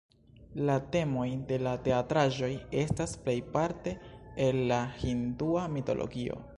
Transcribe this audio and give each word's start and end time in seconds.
La 0.69 0.77
temoj 0.95 1.25
de 1.51 1.59
la 1.67 1.73
teatraĵoj 1.89 2.51
estas 2.87 3.15
plejparte 3.27 3.95
el 4.49 4.63
la 4.75 4.85
hindua 5.03 5.73
mitologio. 5.77 6.43